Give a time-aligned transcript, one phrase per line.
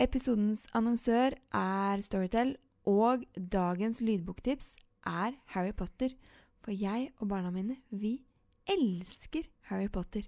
[0.00, 2.54] Episodens annonsør er Storytel,
[2.88, 4.72] og dagens lydboktips
[5.04, 6.14] er Harry Potter.
[6.64, 8.22] For jeg og barna mine, vi
[8.64, 10.24] elsker Harry Potter.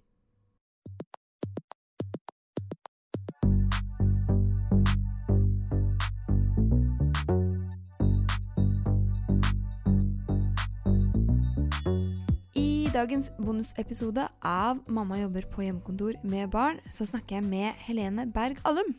[12.53, 18.29] I dagens bonusepisode av Mamma jobber på hjemmekontor med barn, så snakker jeg med Helene
[18.29, 18.93] Berg Allum.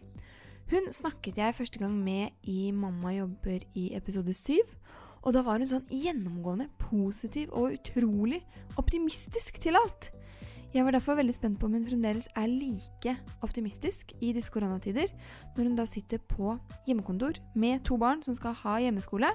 [0.71, 4.55] Hun snakket jeg første gang med i Mamma jobber i episode 7.
[5.23, 8.41] Og da var hun sånn gjennomgående positiv og utrolig
[8.79, 10.09] optimistisk til alt.
[10.73, 13.13] Jeg var derfor veldig spent på om hun fremdeles er like
[13.45, 15.11] optimistisk i disse koronatider,
[15.53, 16.55] når hun da sitter på
[16.87, 19.29] hjemmekontor med to barn som skal ha hjemmeskole.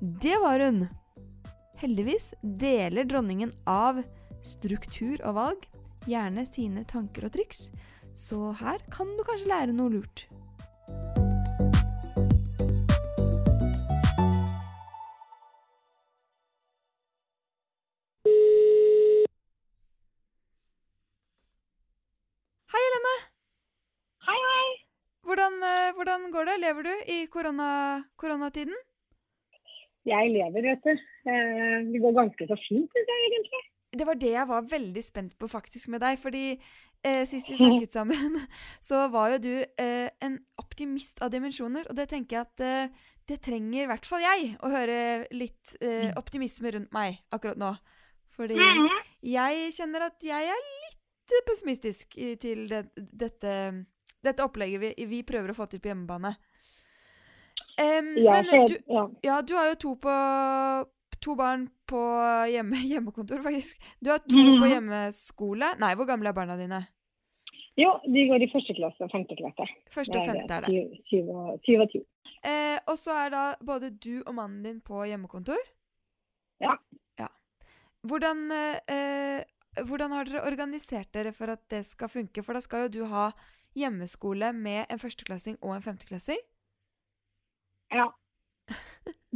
[0.00, 0.86] Det var hun!
[1.80, 4.04] Heldigvis deler dronningen av
[4.46, 5.66] struktur og valg
[6.06, 7.70] gjerne sine tanker og triks,
[8.14, 10.28] så her kan du kanskje lære noe lurt.
[26.04, 26.54] Hvordan, går det?
[26.60, 27.66] Lever du i korona,
[28.20, 28.74] koronatiden?
[30.04, 30.90] Jeg lever, vet du.
[31.32, 33.60] Eh, Det går ganske så fint, syns jeg egentlig.
[33.96, 36.18] Det var det jeg var veldig spent på faktisk med deg.
[36.20, 36.42] Fordi
[37.04, 38.36] eh, sist vi snakket sammen,
[38.84, 41.88] så var jo du eh, en optimist av dimensjoner.
[41.88, 44.98] Og det tenker jeg at eh, det trenger i hvert fall jeg, å høre
[45.32, 47.72] litt eh, optimisme rundt meg akkurat nå.
[48.36, 48.92] Fordi Mhm.
[49.24, 52.12] jeg kjenner at jeg er litt eh, pessimistisk
[52.44, 53.56] til det, dette,
[54.24, 56.34] dette opplegget vi, vi prøver å få til på hjemmebane.
[57.78, 59.04] Um, Ja, men for, du, ja.
[59.26, 60.14] ja, du har jo to, på,
[61.24, 62.00] to barn på
[62.52, 63.80] hjemme, hjemmekontor, faktisk.
[64.00, 64.60] Du har to Mhm.
[64.62, 65.72] på hjemmeskole.
[65.82, 66.82] Nei, hvor gamle er barna dine?
[67.76, 69.66] Jo, de går i første klasse og femte klasse.
[69.90, 70.70] Første og femte er det.
[70.70, 72.02] syv- Syv og, syv og ti.
[72.44, 75.58] Eh, og så er da både du og mannen din på hjemmekontor?
[76.62, 76.76] Ja.
[77.18, 77.26] ja.
[78.06, 82.44] Hvordan, eh, eh, hvordan har dere organisert dere for at det skal funke?
[82.44, 83.32] For da skal jo du ha
[83.76, 86.40] hjemmeskole med en førsteklassing og en femteklassing.
[87.92, 88.08] Ja.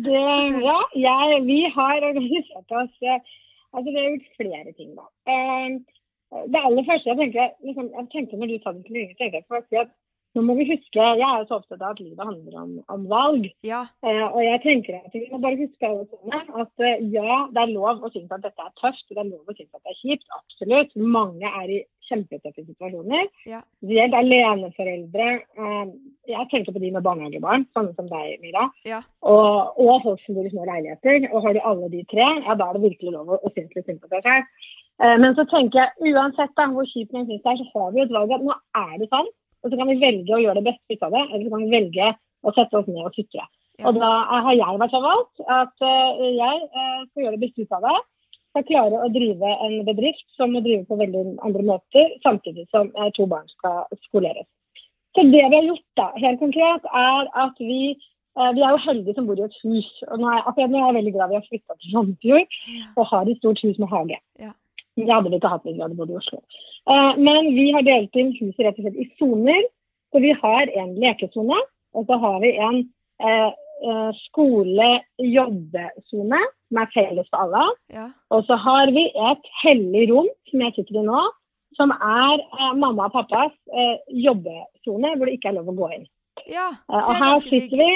[0.06, 0.20] Det,
[0.62, 3.20] ja, jeg, vi har organisert oss eh,
[3.74, 5.06] Altså, vi har gjort flere ting, da.
[5.32, 5.68] Eh,
[6.52, 9.38] Det aller første jeg tenkte, liksom, jeg tenkte når du sa det til Inge, tenkte
[9.40, 9.92] jeg på at
[10.38, 13.06] nå må vi huske Jeg er jo så opptatt av at livet handler om, om
[13.10, 13.48] valg.
[13.66, 13.84] Ja.
[14.06, 17.64] Eh, og jeg tenker at vi må bare huske alle sammen at eh, ja, det
[17.64, 19.82] er lov å synes at dette er tøft, og det er lov å synes at
[19.82, 20.26] det er kjipt.
[20.38, 20.96] Absolutt.
[21.18, 23.28] Mange er i kjempetøffe situasjoner.
[23.48, 23.60] Ja.
[23.82, 25.28] Spesielt aleneforeldre.
[25.58, 25.94] Eh,
[26.32, 28.68] jeg tenker på de med barnehagebarn, sånne som deg, Mira.
[28.88, 29.02] Ja.
[29.26, 31.30] Og, og folk som bor i små leiligheter.
[31.32, 33.74] Og har du alle de tre, ja, da er det virkelig lov å, å synes
[33.76, 34.68] litt synd på seg selv.
[35.02, 37.92] Eh, men så tenker jeg uansett da, hvor kjipt man synes det er, så har
[37.94, 39.28] vi et valg at nå er det sånn.
[39.62, 41.64] Og så kan vi velge å gjøre det beste ut av det, eller så kan
[41.64, 42.10] vi velge
[42.46, 43.46] å sette oss ned og sutre.
[43.78, 43.88] Ja.
[43.88, 44.10] Og da
[44.44, 47.86] har jeg vært så valgt at eh, jeg eh, skal gjøre det beste ut av
[47.86, 47.96] det.
[48.48, 52.90] Skal klare å drive en bedrift som må drive på veldig andre måter, samtidig som
[52.96, 54.48] eh, to barn skal skoleres.
[55.16, 57.96] Så det vi har gjort da, helt konkret, er at vi
[58.38, 59.86] vi er jo heldige som bor i et hus.
[60.06, 62.52] og nå er, akkurat nå er jeg veldig glad vi har flytta til Sandefjord
[62.94, 64.18] og har et stort hus med hage.
[64.38, 64.52] Ja.
[64.98, 66.38] Det hadde vi ikke hatt hvis vi hadde bodd i Oslo.
[66.88, 69.62] Eh, men vi har delt inn huset rett og slett i soner.
[70.12, 71.58] Så vi har en lekesone,
[71.92, 72.78] og så har vi en
[73.20, 73.50] eh,
[73.84, 77.64] eh, skole-jobbesone som er felles for alle.
[77.92, 78.06] Ja.
[78.32, 81.22] Og så har vi et hellig rom, som jeg sitter i nå,
[81.78, 85.86] som er eh, mamma og pappas eh, jobbesone, hvor det ikke er lov å gå
[85.98, 86.06] inn.
[86.48, 86.68] ja.
[86.88, 87.90] Eh, og er her sitter vi.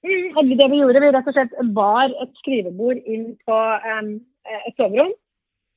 [0.00, 4.08] Mm, og det vi gjorde, vi rett og slett bar et skrivebord inn på em,
[4.48, 5.12] et soverom.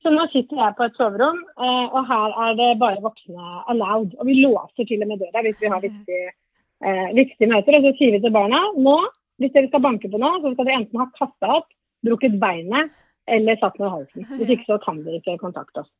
[0.04, 4.12] Så nå sitter jeg på et soverom, eh, og her er det bare voksne allowed.
[4.20, 6.34] Og vi låser til og med døra hvis vi har viktige,
[6.84, 7.78] eh, viktige møter.
[7.78, 8.98] Og så sier vi til barna nå,
[9.40, 11.72] hvis dere skal banke på nå, så skal dere enten ha kasta opp,
[12.04, 12.92] brukket beinet
[13.32, 14.28] eller satt ned halsen.
[14.36, 15.90] Hvis ikke så kan dere ikke kontakte oss.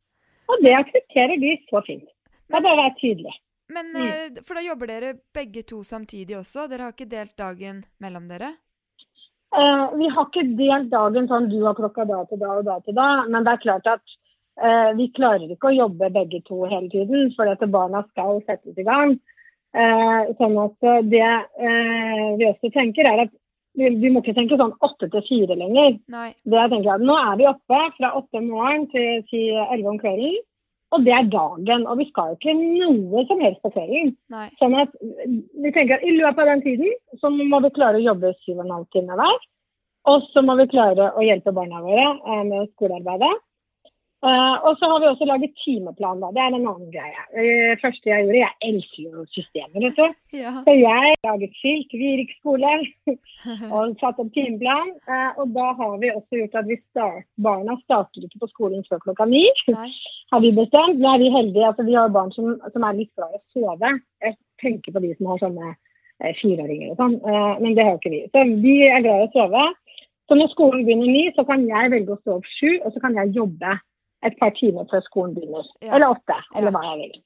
[0.53, 2.05] Og det aksepterer de så fint.
[2.45, 3.33] Det er bare å være tydelig.
[3.73, 6.69] Men eh, For da jobber dere begge to samtidig også?
[6.69, 8.53] Dere har ikke delt dagen mellom dere?
[9.55, 12.81] Eh, vi har ikke delt dagen sånn du har klokka da til da og da
[12.83, 14.03] til da, men det er klart at
[14.59, 18.81] eh, vi klarer ikke å jobbe begge to hele tiden, for at barna skal settes
[18.81, 19.15] i gang.
[19.75, 23.33] Eh, sånn at eh, det eh, vi også tenker er at
[23.75, 25.97] vi, vi må ikke tenke sånn åtte til fire lenger.
[26.15, 26.29] Nei.
[26.47, 29.91] Det jeg tenker at Nå er vi oppe fra åtte om morgenen til si elleve
[29.91, 30.37] om kvelden,
[30.95, 31.87] og det er dagen.
[31.91, 34.13] Og vi skal jo ikke noe som helst på kvelden.
[34.35, 34.47] Nei.
[34.61, 38.07] Sånn at vi tenker at I løpet av den tiden så må vi klare å
[38.07, 38.71] jobbe syv og
[39.01, 39.43] en hver.
[40.13, 43.33] Og så må vi klare å hjelpe barna våre eh, med skolearbeidet.
[44.25, 46.23] Uh, og så har vi også laget timeplan.
[46.23, 47.23] da, Det er en annen greie.
[47.37, 49.79] Det første jeg gjorde, jeg elsker jo systemer.
[49.85, 50.07] vet du.
[50.41, 50.53] Ja.
[50.65, 52.73] Så jeg laget skilt, Virik skole,
[53.75, 54.95] og satt opp timeplan.
[55.05, 58.85] Uh, og da har vi også gjort at vi start, barna starter ikke på skolen
[58.89, 59.45] før klokka ni.
[60.33, 60.99] Har vi bestemt.
[60.99, 61.67] Nå er vi heldige.
[61.69, 63.91] altså Vi har barn som, som er litt glad i å sove.
[64.25, 67.15] Jeg tenker på de som har sånne eh, fireåringer og sånn,
[67.61, 68.23] men det har ikke vi.
[68.33, 69.67] Så vi er glad i å sove.
[70.25, 73.03] Så når skolen begynner ni, så kan jeg velge å stå opp sju, og så
[73.05, 73.77] kan jeg jobbe
[74.25, 75.69] et par timer før skolen begynner.
[75.85, 75.95] Ja.
[75.97, 77.23] Eller åtte, eller hva jeg vil.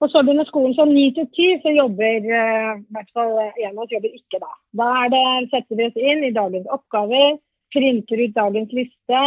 [0.00, 3.74] Og så begynner skolen sånn ni til ti, så jobber eh, i hvert fall en
[3.74, 4.50] av oss jobber ikke da.
[4.80, 7.36] Da er det, setter vi oss inn i dagens oppgaver,
[7.74, 9.24] printer ut dagens liste,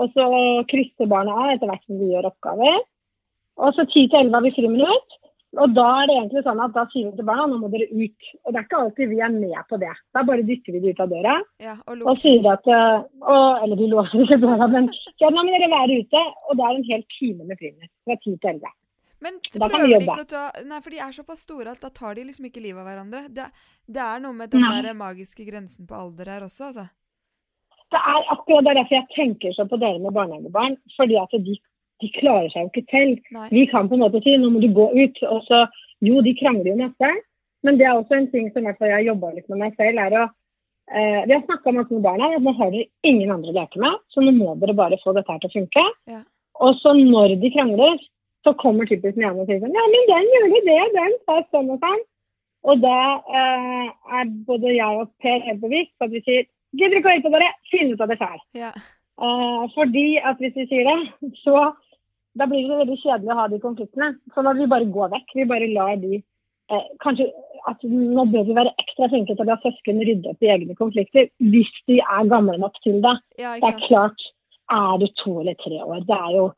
[0.00, 0.26] og så
[0.70, 2.84] krysser barna av etter hvert som de gjør oppgaver.
[3.60, 5.16] Og så ti til elleve har vi friminutt.
[5.58, 7.88] Og da er det egentlig sånn at da sier vi til barna nå må dere
[7.90, 8.28] ut.
[8.44, 9.94] Og det er ikke alltid vi er med på det.
[10.14, 11.32] Da bare dytter vi dem ut av døra
[11.62, 14.86] Ja, og og sier at eh, og, Eller de låser ikke døra, men
[15.18, 16.22] ja, nå må dere være ute.
[16.46, 17.92] Og det er en hel time med friminutt.
[18.06, 18.74] Fra ti til elleve.
[19.20, 22.16] Men prøver de ikke å ta Nei, for de er såpass store at da tar
[22.16, 23.26] de liksom ikke livet av hverandre.
[23.34, 23.50] Det,
[23.90, 24.78] det er noe med den Nei.
[24.86, 26.86] der magiske grensen på alder her også, altså.
[27.90, 30.78] Det er akkurat er derfor jeg tenker så på dere med barnehagebarn.
[30.94, 31.56] Fordi at de,
[32.00, 33.22] de klarer seg jo ikke selv.
[33.36, 33.48] Nei.
[33.52, 35.22] Vi kan på en måte si nå må du gå ut.
[35.28, 35.64] Og så,
[36.04, 37.14] jo, de krangler jo masse.
[37.66, 40.00] Men det er også en ting som jeg har jobba litt med meg selv.
[40.00, 43.52] er å eh, Vi har snakka masse med barna at nå har dere ingen andre
[43.52, 45.84] å leke med, så nå må dere bare få dette her til å funke.
[46.10, 46.22] Ja.
[46.60, 48.00] Og så når de krangler,
[48.44, 51.42] så kommer typisk den ene og sier sånn Ja, men den gjorde det, den sa
[51.52, 52.00] sånn og sånn.
[52.70, 52.96] Og da
[53.32, 56.48] eh, er både jeg og Per helt bevisst på at vi sier
[56.78, 58.42] Gidder ikke å på dere, finn ut av det sjøl.
[58.54, 58.68] Ja.
[59.20, 61.72] Eh, fordi at hvis vi sier det, så
[62.38, 64.10] da blir det veldig kjedelig å ha de konfliktene.
[64.34, 65.32] Sånn at vi bare går vekk.
[65.38, 67.30] Vi bare lar de eh, Kanskje
[67.68, 70.76] at nå bør vi være ekstra flinke til å la søsken rydde opp i egne
[70.78, 71.28] konflikter.
[71.52, 73.16] Hvis de er gamle nok til det.
[73.42, 74.28] ja, Det er klart,
[74.70, 76.48] er du to eller tre år, det er jo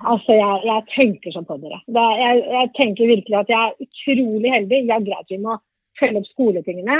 [0.00, 1.78] Altså, jeg, jeg tenker sånn på dere.
[1.86, 4.80] Det er, jeg, jeg tenker virkelig at jeg er utrolig heldig.
[4.88, 5.58] Jeg er greit vi må
[6.00, 6.96] følge opp skoletingene.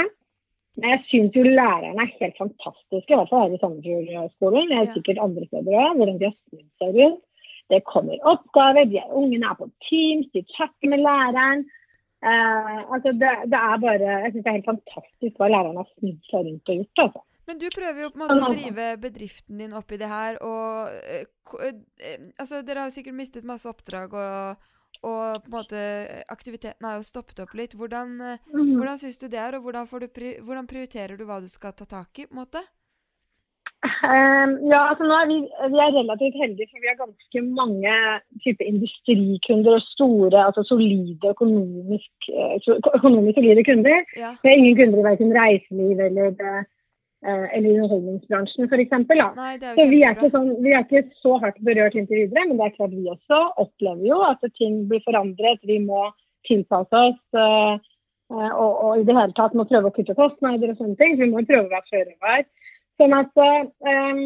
[0.79, 4.71] Men jeg syns jo lærerne er helt fantastiske, i hvert fall her i Sandefjord-skolen.
[4.71, 7.19] Jeg er sikkert andre steder òg, hvordan de har snudd seg rundt.
[7.69, 11.65] Det kommer oppgaver, de er, ungene er på Teams, de chatter med læreren.
[12.21, 15.87] Uh, altså det, det er bare Jeg synes det er helt fantastisk hva læreren har
[15.95, 17.03] snudd seg rundt og gjort.
[17.05, 17.21] altså.
[17.49, 20.37] Men du prøver jo på en måte å drive bedriften din opp i det her,
[20.45, 21.25] og eh,
[21.65, 24.67] eh, Altså, dere har jo sikkert mistet masse oppdrag, og,
[25.01, 25.81] og på en måte
[26.31, 27.73] aktiviteten har jo stoppet opp litt.
[27.73, 28.75] Hvordan, mm -hmm.
[28.77, 31.47] hvordan syns du det er, og hvordan, får du pri hvordan prioriterer du hva du
[31.47, 32.61] skal ta tak i, på en måte?
[33.81, 35.37] Ehm, ja, altså nå er vi,
[35.73, 37.93] vi er relativt heldige, for vi har ganske mange
[38.43, 42.69] type industrikunder og store, altså solide økonomisk, eh,
[42.99, 44.05] økonomisk solide kunder.
[44.21, 44.35] Ja.
[44.43, 48.95] Det er ingen kunder i verken reiseliv eller, eh, eller underholdningsbransjen f.eks.
[49.81, 52.77] Så vi er, sånn, vi er ikke så hardt berørt inntil videre, men det er
[52.77, 55.65] klart vi også opplever jo at ting blir forandret.
[55.65, 56.11] Vi må
[56.45, 57.81] tilpasse oss eh,
[58.31, 61.17] og, og i det hele tatt må prøve å kutte kostnader og sånne ting.
[61.17, 62.45] Vi må prøve å være føre var.
[62.99, 64.21] Sånn at um,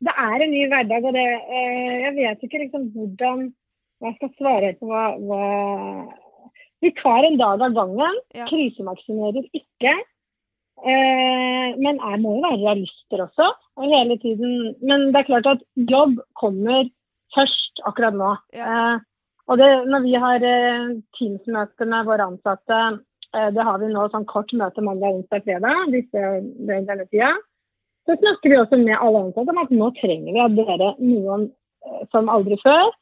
[0.00, 3.50] det er en ny hverdag, og det, uh, jeg vet ikke liksom hvordan
[4.00, 5.44] jeg skal svare på hva, hva
[6.80, 8.22] Vi tar en dag av gangen.
[8.32, 8.46] Ja.
[8.48, 9.92] Krisemaksimerer ikke.
[10.80, 13.50] Uh, men jeg må jo være realister også.
[13.76, 14.72] Og hele tiden.
[14.80, 16.88] Men det er klart at jobb kommer
[17.36, 18.32] først akkurat nå.
[18.56, 18.64] Ja.
[18.96, 19.06] Uh,
[19.50, 22.80] og det, når vi har eh, Teams-møte med våre ansatte,
[23.34, 26.26] eh, det har vi nå sånn kort møte mandag, onsdag, fredag, disse,
[26.68, 27.32] den, denne tida.
[28.08, 31.48] Så snakker vi også med alle ansatte om at nå trenger vi at dere, noen
[31.86, 32.92] eh, som aldri før,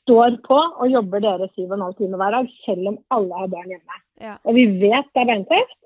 [0.00, 3.40] står på og jobber dere syv og en halv time hver dag, selv om alle
[3.42, 3.98] har barn hjemme.
[4.22, 4.38] Ja.
[4.48, 5.78] Og vi vet det er beintøft.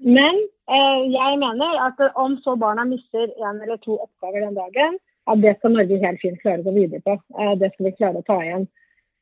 [0.00, 0.40] Men
[0.72, 4.96] eh, jeg mener at om så barna mister en eller to oppgaver den dagen,
[5.28, 7.18] at det skal Norge helt fint klare å gå videre på.
[7.36, 8.66] Eh, det skal vi klare å ta igjen.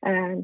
[0.07, 0.39] Eh,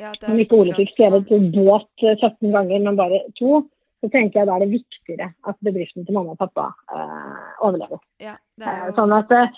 [0.00, 3.58] Ja, om ikke Ole fikk skrevet båt eh, 17 ganger, men bare to,
[4.00, 8.00] så tenker jeg da er det viktigere at bedriften til mamma og pappa eh, overlever.
[8.20, 9.48] Ja, det Eh, jo Sånn at, eh,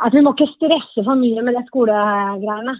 [0.00, 2.74] at vi må ikke stresse for mye med det skolegreiene.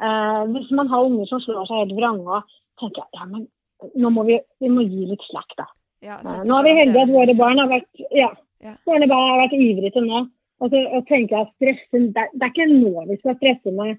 [0.00, 2.42] Eh, hvis man har unger som slår seg helt vrange,
[2.80, 3.48] tenker jeg, ja, men
[3.96, 5.66] nå må vi, vi må gi litt slack, da.
[6.04, 8.30] Ja, Eh, Nå er vi heldige at våre barn har vært, ja,
[8.62, 8.74] Ja.
[8.86, 10.28] våre barn har vært ivrige til nå.
[10.60, 13.72] Og så og tenker jeg stresse, det, er- det er ikke nå vi skal stresse
[13.74, 13.98] med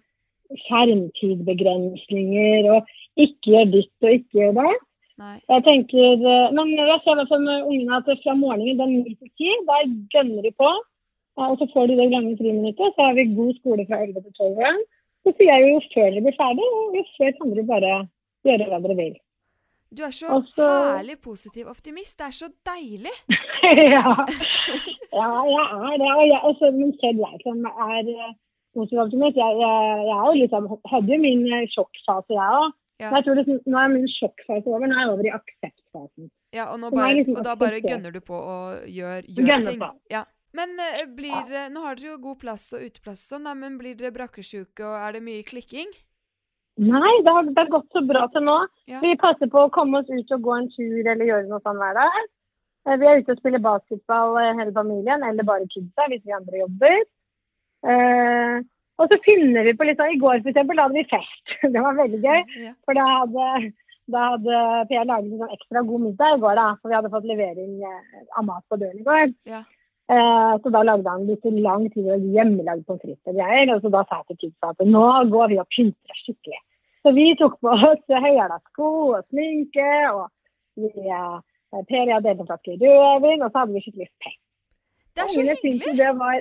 [1.26, 2.86] skjermtidbegrensninger og
[3.18, 4.76] ikke gjør ditt og ikke gjør det.
[5.22, 5.38] Nei.
[5.48, 8.96] Jeg tenker, eh, Men jeg ser i hvert fall med ungene at fra morgenen den
[9.06, 9.84] 9 til 10, der
[10.16, 10.72] gønner de på.
[11.38, 12.96] Eh, Og så får de det lange friminuttet.
[12.96, 14.82] Så har vi god skole fra 11 til 12 igjen.
[15.24, 16.68] Så sier jeg jo før dere blir ferdig,
[16.98, 17.94] jo før kan dere bare
[18.46, 19.16] gjøre hva dere vil.
[19.96, 20.66] Du er så Også...
[20.98, 22.18] herlig positiv optimist.
[22.20, 23.16] Det er så deilig.
[23.96, 24.12] ja.
[25.16, 26.10] ja, jeg er det.
[26.20, 28.02] Og jeg, også, men selv jeg som er
[28.76, 29.70] positiv optimist, jeg, Jeg,
[30.10, 32.74] jeg, jeg liksom, hadde jo min eh, sjokkfase, jeg òg.
[33.02, 33.10] Ja.
[33.12, 34.88] Jeg tror liksom, nå er min sjokkfase over.
[34.88, 36.30] Nå er jeg over i akseptfasen.
[36.56, 39.82] Ja, og, bare, liksom og da bare gønner du på å gjøre, gjøre ting.
[39.82, 39.90] på.
[40.14, 40.24] Ja.
[40.56, 41.66] Men eh, blir ja.
[41.68, 44.96] Nå har dere jo god plass og uteplass sånn, da, men blir dere brakkesjuke, og
[45.02, 45.92] er det mye klikking?
[46.80, 48.56] Nei, det har, det har gått så bra til nå.
[48.92, 49.02] Ja.
[49.04, 51.80] Vi passer på å komme oss ut og gå en tur eller gjøre noe sånn
[51.80, 52.18] hver dag.
[52.88, 56.36] Eh, Vi er ute og spiller basketball eh, hele familien, eller bare kidsa hvis vi
[56.36, 57.04] andre jobber.
[59.02, 61.56] Og så finner vi på litt sånn I går for eksempel, da hadde vi fest.
[61.74, 62.44] Det var veldig gøy.
[62.88, 63.72] For da hadde,
[64.14, 64.60] da hadde
[64.92, 66.68] Per laget en sånn ekstra god middag i går, da.
[66.82, 69.34] For vi hadde fått levering eh, av mat på døren i går.
[69.52, 69.64] Ja.
[70.06, 73.74] Eh, så da lagde han litt lang tid og hjemmelagd pommes frites og greier.
[73.75, 76.62] Og så da sa jeg til kidsa at nå går vi og pynter oss skikkelig.
[77.06, 80.30] Så vi tok på oss høyhæla sko og sminke, og
[80.80, 81.36] vi, eh,
[81.75, 84.42] Per og jeg delte en flaske rødvin, og så hadde vi skikkelig fest.
[85.16, 85.98] Det er så Ungene syntes hyggelig!
[86.00, 86.38] det var,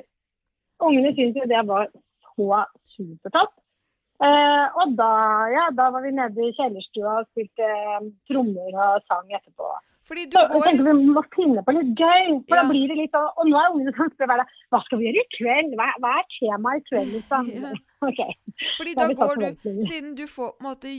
[0.87, 1.89] ungene syntes jo det var
[2.37, 2.65] så
[2.97, 3.55] supertopp.
[4.25, 5.11] Eh, og da,
[5.51, 9.73] ja, da var vi nede i kjellerstua og spilte eh, trommer og sang etterpå.
[10.05, 12.27] Så jeg går tenker liksom Vi må finne på litt gøy.
[12.45, 12.63] For Ja.
[12.63, 15.07] da blir det litt Og, Og nå er ungene som spør hver Hva skal vi
[15.07, 15.71] gjøre i kveld?
[15.81, 17.15] Hva, hva er temaet i kveld?
[17.15, 17.49] Liksom?
[17.65, 17.71] Ja.
[18.05, 18.35] Okay.
[18.77, 19.71] Fordi Da da går du.
[19.89, 20.93] Siden du får, måte,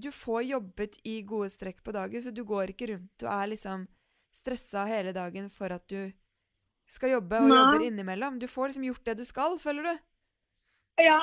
[0.00, 3.46] du får jobbet i gode strekk på dagen, så du går ikke rundt Du er
[3.52, 3.86] liksom
[4.32, 6.10] stressa hele dagen for at du
[6.88, 7.58] skal jobbe og Nei.
[7.60, 8.38] jobber innimellom.
[8.40, 9.94] Du får liksom gjort det du skal, føler du?
[11.02, 11.22] Ja.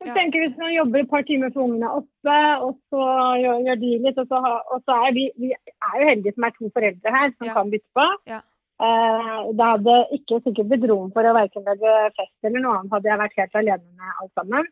[0.00, 3.08] Jeg tenker Hvis man jobber et par timer for ungene oppe, og så
[3.42, 4.38] gjør, gjør de litt, og så,
[4.72, 7.56] og så er vi, vi er jo heldige som er to foreldre her som Ja.
[7.58, 8.06] kan bytte på.
[8.32, 8.40] Ja.
[8.80, 12.94] Uh, det hadde ikke sikkert blitt rom for å verken lage fest eller noe annet
[12.96, 14.70] hadde jeg vært helt alene med alt sammen.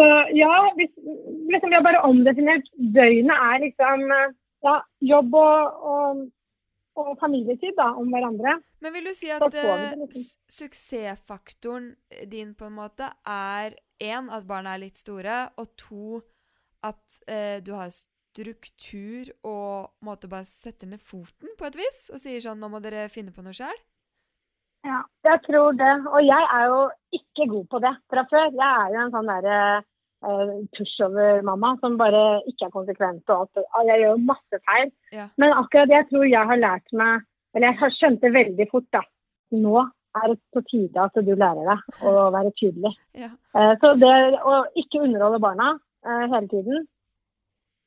[0.00, 0.90] Så ja, hvis,
[1.52, 2.66] liksom, vi har bare omdefinert.
[2.96, 4.32] Døgnet er liksom eh,
[4.66, 4.76] ja,
[5.12, 6.22] jobb og, og,
[6.98, 8.56] og familietid da, om hverandre.
[8.82, 11.92] Men vil du si at får vi eh, suksessfaktoren
[12.30, 16.20] din på en måte er én, at barna er litt store, og to,
[16.86, 22.20] at eh, du har struktur og måte bare setter ned foten på et vis og
[22.22, 23.76] sier sånn Nå må dere finne på noe sjøl?
[24.86, 25.92] Ja, jeg tror det.
[26.08, 26.78] Og jeg er jo
[27.18, 28.46] ikke god på det fra før.
[28.48, 29.89] Jeg er jo en sånn derre uh,
[30.76, 33.62] pushover-mamma som bare ikke er konsekvent og alt.
[33.88, 34.90] Jeg gjør masse feil.
[35.14, 35.28] Ja.
[35.40, 38.86] Men akkurat det jeg tror jeg har lært meg Eller jeg har skjønte veldig fort,
[38.94, 39.00] da.
[39.58, 39.80] Nå
[40.20, 42.92] er det på tide at du lærer deg å være tydelig.
[43.24, 43.30] Ja.
[43.58, 44.12] Eh, Så det
[44.46, 45.72] å ikke underholde barna
[46.06, 46.84] eh, hele tiden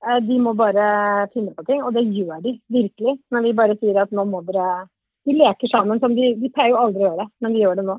[0.04, 3.16] eh, De må bare finne på ting, og det gjør de virkelig.
[3.32, 4.88] Når vi bare sier at nå må dere
[5.24, 7.80] De leker sammen som de, de pleier jo aldri å gjøre det, men de gjør
[7.80, 7.96] det nå.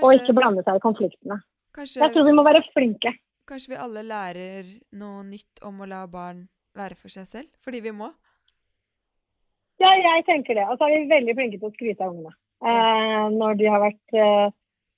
[0.00, 1.42] Og ikke blande seg i konfliktene.
[1.76, 3.12] kanskje, Jeg tror vi må være flinke.
[3.52, 6.46] Kanskje vi alle lærer noe nytt om å la barn
[6.78, 7.50] være for seg selv?
[7.64, 8.08] Fordi vi må?
[9.82, 10.64] Ja, jeg tenker det.
[10.70, 12.34] Og så er vi veldig flinke til å skryte av ungene.
[12.62, 14.52] Eh, når de har vært eh,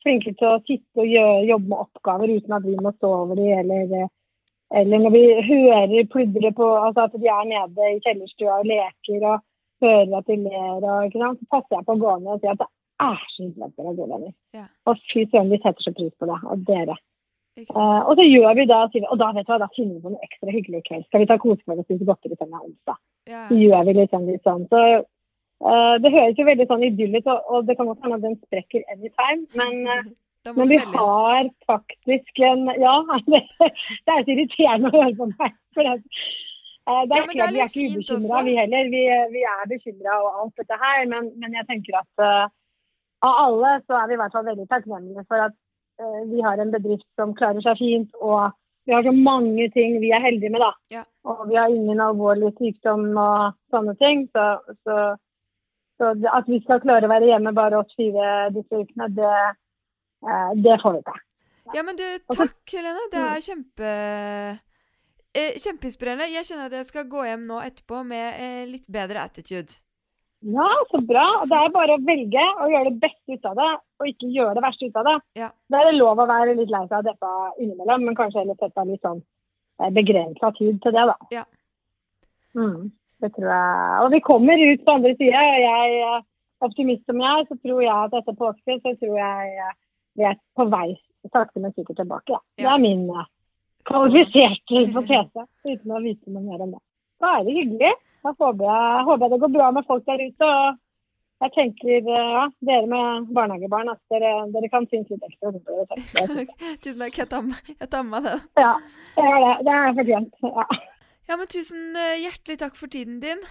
[0.04, 3.40] flinke til å sitte og gjøre, jobbe med oppgaver uten at vi må stå over
[3.40, 4.12] dem, eller, eh,
[4.80, 9.28] eller når vi hører pludre på altså at de er nede i kjellerstua og leker
[9.32, 9.44] og
[9.84, 12.61] hører at de ler, og, så passer jeg på å gå ned og si at
[12.61, 12.70] det
[13.04, 14.37] er så hyggelig at dere er gode venner.
[14.54, 14.68] Ja.
[14.90, 16.38] Og fy søren, vi setter så pris på det.
[16.52, 16.99] Og dere.
[17.54, 20.11] Eh, og så gjør vi da, og da vet du hva, da finner vi på
[20.11, 21.04] noe ekstra hyggelig i kveld.
[21.06, 22.99] Skal vi ta kosekveld og spise godteri til onsdag?
[23.30, 23.44] Yeah.
[23.49, 24.64] så gjør vi liksom litt sånn.
[24.73, 24.80] Så
[25.64, 28.34] uh, det høres jo veldig sånn idyllisk ut, og, det kan godt hende at den
[28.42, 29.46] sprekker anytime.
[29.61, 29.78] Men,
[30.50, 32.96] uh, men vi har faktisk en Ja,
[33.30, 35.56] det, det er så irriterende å høre på meg.
[35.78, 38.92] For det, det er Ja, klart, vi er ikke ubekymra, vi heller.
[38.99, 39.06] Vi,
[39.38, 41.06] vi er bekymra og alt dette her.
[41.14, 42.50] Men, men jeg tenker at uh,
[43.25, 45.54] av alle så er vi i hvert fall veldig takknemlige for at
[46.30, 48.14] vi har en bedrift som klarer seg fint.
[48.20, 48.52] og
[48.84, 50.72] vi har så mange ting vi er heldige med, da.
[50.92, 51.02] Ja.
[51.24, 54.26] Og vi har ingen alvorlig sykdom og sånne ting.
[54.36, 54.44] Så,
[54.84, 54.96] så,
[56.00, 59.38] så at vi skal klare å være hjemme bare oss fire disse ukene, det,
[60.28, 61.22] eh, det får vi til.
[61.72, 63.08] Ja, men du, takk, Helene.
[63.12, 63.94] Det er kjempe
[65.32, 66.28] eh, Kjempeinspirerende.
[66.34, 69.80] Jeg kjenner at jeg skal gå hjem nå etterpå med eh, litt bedre attitude.
[70.44, 71.24] Ja, så bra.
[71.48, 73.70] Det er bare å velge å gjøre det beste ut av det,
[74.00, 75.14] og ikke gjøre det verste ut av det.
[75.40, 75.48] Ja.
[75.72, 77.30] Da er det lov å være litt lei seg av dette
[77.62, 79.22] innimellom, men kanskje heller sette av litt sånn
[79.94, 81.16] begrensa tid til det, da.
[81.32, 81.44] Ja.
[82.54, 82.92] Mm,
[83.24, 83.96] det tror jeg.
[84.04, 85.42] Og vi kommer ut på andre sida.
[85.64, 86.28] Jeg, eh,
[86.64, 89.74] optimist som jeg, så tror jeg at etter påske så tror jeg eh,
[90.14, 90.88] vi er på vei
[91.32, 92.36] sakte, men sikkert tilbake.
[92.36, 92.40] Ja.
[92.60, 93.30] Det er min eh,
[93.88, 96.82] kvalifiserte hypotese, uten å vite noe mer om det.
[97.22, 97.94] Da er det hyggelig.
[98.24, 100.48] Da håper jeg, håper jeg det går bra med folk der ute.
[100.48, 100.80] og
[101.44, 105.52] jeg tenker, eh, ja, Dere med barnehagebarn, at dere, dere kan synes litt ekstra.
[106.84, 107.18] Tusen takk.
[107.18, 108.38] Jeg tar jeg tar med det.
[108.56, 108.72] Ja,
[109.18, 109.52] det er det.
[109.66, 110.40] Det er fortjent.
[110.48, 110.66] Ja.
[111.28, 113.44] Ja, men tusen eh, hjertelig takk for tiden din.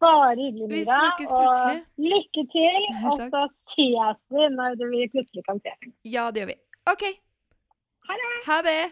[0.00, 1.80] Bare hyggelig, Vi snakkes plutselig.
[1.84, 2.88] Og lykke til.
[3.12, 5.72] Og så ses vi når vi plutselig kan se.
[6.04, 6.58] Ja, det gjør vi.
[6.92, 7.04] OK.
[8.08, 8.30] Ha det!
[8.48, 8.82] Ha det!